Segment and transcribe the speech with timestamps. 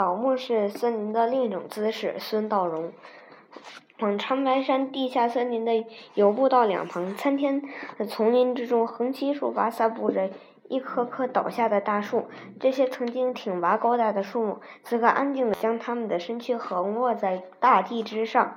[0.00, 2.14] 倒木是森林的另一种姿势。
[2.18, 2.90] 孙道荣。
[3.98, 5.84] 往长白山地下森林的
[6.14, 7.62] 游步道两旁，参天
[7.98, 10.30] 的丛林之中，横七竖八散布着
[10.68, 12.30] 一棵棵倒下的大树。
[12.58, 18.56] 这些曾经挺拔高大的树木，此刻安静地将它们的身躯横卧在大地之上，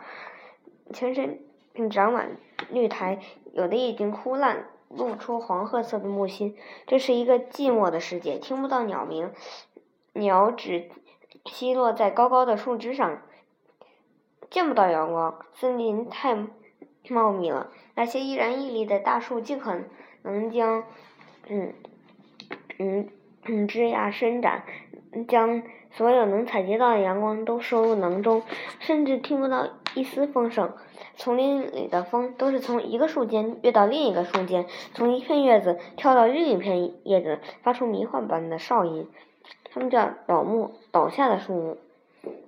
[0.93, 1.41] 全身
[1.89, 2.37] 长满
[2.69, 3.19] 绿苔，
[3.51, 6.55] 有的已经枯烂，露出黄褐色的木心。
[6.87, 9.29] 这是一个寂寞的世界，听不到鸟鸣，
[10.13, 10.89] 鸟只
[11.45, 13.21] 栖落在高高的树枝上。
[14.49, 16.37] 见不到阳光，森林太
[17.09, 17.71] 茂密了。
[17.95, 19.75] 那些依然屹立的大树，尽可
[20.21, 20.83] 能将
[21.47, 21.73] 嗯
[22.77, 23.09] 嗯
[23.45, 24.63] 嗯枝桠伸展，
[25.27, 28.43] 将所有能采集到的阳光都收入囊中，
[28.79, 30.71] 甚至听不到一丝风声。
[31.15, 39.09] 丛林里的风都是从一个树间跃到另一个树间，从一片叶子跳到另一片叶子，发出迷幻般的哨音。
[39.71, 41.77] 它们叫倒木，倒下的树木。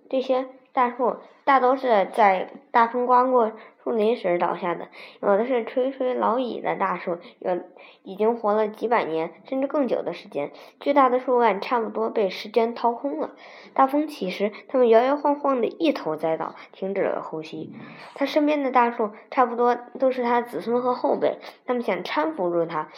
[0.09, 0.47] 这些。
[0.75, 4.89] 大树大都是在大风刮过树林时倒下的，
[5.21, 7.57] 有的是垂垂老矣的大树，有
[8.03, 10.51] 已经活了几百年甚至更久的时间。
[10.81, 13.31] 巨大的树干差不多被时间掏空了。
[13.73, 17.71] 大风起时，它们摇摇晃晃的一头栽倒，停止了呼吸。
[18.15, 22.89] 他身边的大树差不多都是他子孙和后辈，他们想搀扶住他，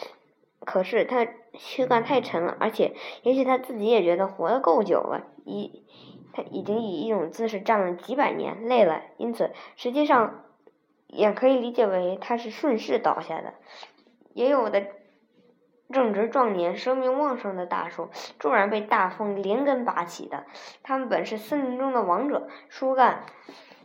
[0.68, 5.86] 可是他躯干太沉了，而且也许他自己也觉得活得够久了，一。
[6.34, 10.44] 他已经以一种姿势站了几百年，累了，因此实际上
[11.06, 13.54] 也可以理解为他是顺势倒下的。
[14.34, 14.88] 也有的
[15.90, 20.44] 正值壮年、生命旺盛的大树，突然被大风连根拔起的。
[20.82, 23.24] 它们本是森林中的王者，树干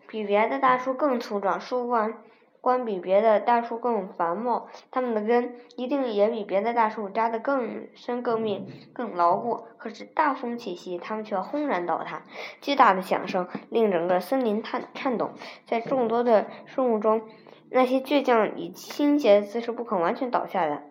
[0.09, 2.21] 比别的大树更粗壮，树冠。
[2.63, 9.65] 冠比别的大树更繁茂，它们的根一定也比别的大树扎得更深、更密、更牢固。
[9.77, 12.23] 可是大风起兮，它们却轰然倒塌，
[12.61, 15.31] 巨大的响声令整个森林颤颤抖。
[15.65, 17.23] 在众多的树木中，
[17.69, 20.83] 那些倔强以倾斜的姿势不肯完全倒下的，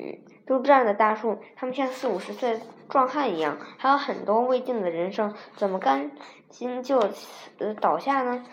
[0.00, 6.10] 嗯，都站的大树，它们像四五十岁壮汉一样，还有很多未尽的人生，怎么甘
[6.50, 8.44] 心就此倒下呢？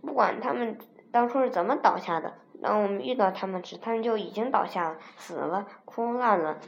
[0.00, 0.78] 不管他们。
[1.12, 2.34] 当初是怎么倒下的？
[2.62, 6.58] 当我们遇到他们时，他们就已经倒下了，死了，枯烂了。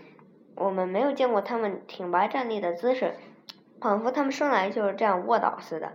[0.55, 3.15] 我们没有见过他们挺拔站立的姿势，
[3.81, 5.93] 仿佛他们生来就是这样卧倒似的。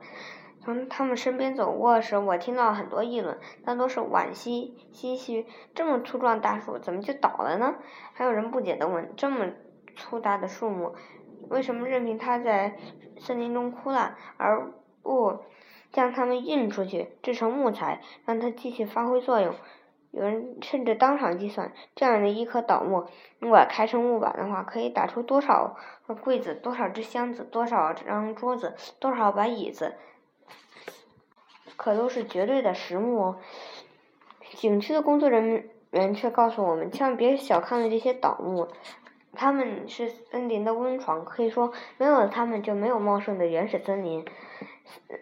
[0.61, 5.45] 从他们身边走过时，我听到很多议论，但都是惋惜、唏嘘。
[5.75, 7.75] 这么粗壮大树，怎么就倒了呢？
[8.13, 9.47] 还有人不解地问：这么
[9.95, 10.95] 粗大的树木，
[11.49, 12.77] 为什么任凭它在
[13.19, 14.71] 森林中枯烂，而
[15.01, 15.39] 不？
[15.93, 19.55] 将它们运出去，制成木材，让它继续发挥作用。
[20.11, 23.07] 有人甚至当场计算，这样的一棵倒木，
[23.39, 25.75] 如果开成木板的话，可以打出多少
[26.21, 29.95] 柜子、多少只箱子、多少张桌子、多少把椅子，
[31.75, 33.37] 可都是绝对的实木哦。
[34.55, 38.67] 景区的工作人员却告诉我们，千万别小看了这些倒木，
[39.33, 44.23] 它们是森林的温床，可以说，没有了它们，就没有茂盛的原始森林。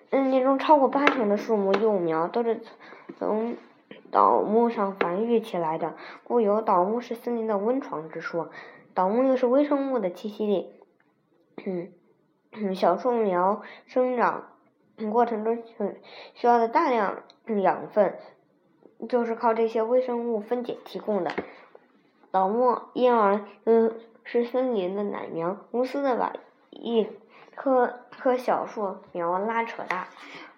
[0.10, 2.62] 森林中超过八成的树木幼苗都是
[3.18, 3.56] 从
[4.12, 8.50] 倒木上繁育起来的，故有“倒木是森林的温床”之说。
[8.94, 10.74] 倒木又是微生物的栖息地。
[12.52, 14.50] 嗯，小树苗生长
[15.12, 15.64] 过程中
[16.34, 17.24] 需要的大量
[17.62, 18.18] 养分，
[19.08, 21.32] 就是靠这些微生物分解提供的。
[22.32, 26.34] 倒木因而嗯是森林的奶娘，无私的把
[26.70, 27.08] 一。
[27.56, 30.08] 棵棵小树苗拉扯大，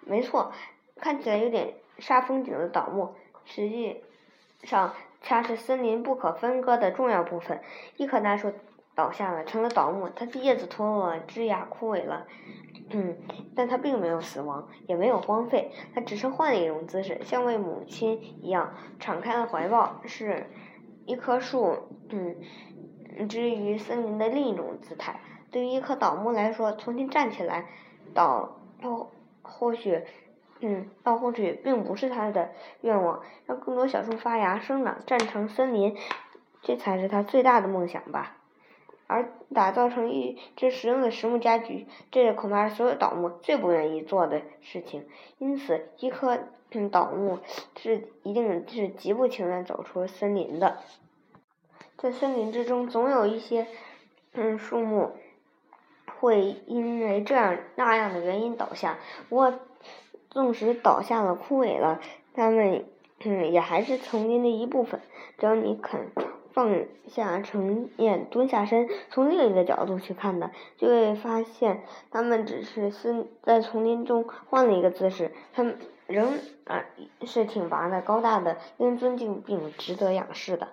[0.00, 0.52] 没错，
[0.96, 4.02] 看起来有点煞风景的倒木，实际
[4.62, 7.60] 上它是森林不可分割的重要部分。
[7.96, 8.52] 一棵大树
[8.94, 12.26] 倒下了，成了倒木，它的叶子脱落了，枝桠枯萎了，
[12.90, 13.18] 嗯，
[13.56, 20.46] 但它并没有死亡，也没有荒废，它只是换了一种姿势，像位母亲一样敞开了怀抱，是
[21.06, 21.76] 一棵树，
[22.10, 22.36] 嗯，
[23.28, 25.20] 之于森林的另一种姿态。
[25.54, 27.66] 对于一棵倒木来说，重新站起来，
[28.12, 29.08] 倒或
[29.40, 30.02] 或许，
[30.58, 32.50] 嗯，倒或许并不是他的
[32.80, 33.22] 愿望。
[33.46, 35.96] 让更多小树发芽、生长、站成森林，
[36.60, 38.36] 这才是他最大的梦想吧。
[39.06, 45.06] 而打造成一只实用的实木家具，这恐怕是所有倒木最不愿意做的事情。
[45.38, 46.36] 因此，一棵
[46.90, 47.38] 倒木
[47.76, 50.78] 是一定是极不情愿走出森林的。
[51.96, 53.68] 在森林之中，总有一些
[54.32, 55.12] 嗯树木。
[56.24, 58.98] 会因为这样那样的原因倒下，
[59.28, 59.52] 不过
[60.30, 62.00] 纵使倒下了、枯萎了，
[62.32, 62.86] 它们
[63.22, 65.00] 嗯也还是丛林的一部分。
[65.36, 66.10] 只要你肯
[66.54, 76.86] 放下盛宴，蹲下身，从另一个角度去看的，就会发现他们只是森在丛林中换了一个姿势，他们仍然
[77.26, 80.68] 是挺拔的、高大的，令尊敬并值得仰视的。